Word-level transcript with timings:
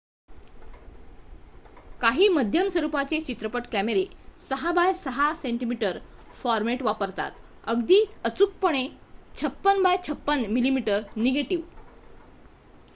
काही 2.01 2.27
मध्यम 2.27 2.67
स्वरुपाचे 2.67 3.19
चित्रपट 3.19 3.67
कॅमेरे 3.71 4.05
6 4.47 4.71
बाय 4.75 4.93
6 5.03 5.29
cm 5.43 5.75
फॉर्मॅट 6.41 6.81
वापरतात 6.83 7.31
अगदी 7.67 8.03
अचूकपणे 8.23 8.87
56 9.37 9.81
बाय 9.83 9.97
56 10.09 10.43
mm 10.49 10.81
निगेटिव्ह 11.17 11.63